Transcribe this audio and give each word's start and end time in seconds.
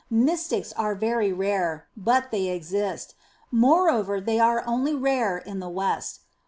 Mystics 0.09 0.73
are 0.73 0.95
very 0.95 1.31
rare, 1.31 1.85
but 1.95 2.31
they 2.31 2.47
exist. 2.47 3.13
Moreover 3.51 4.19
they 4.19 4.39
are 4.39 4.65
only 4.65 4.95
rare 4.95 5.37
in 5.37 5.59
the 5.59 5.69
West. 5.69 6.21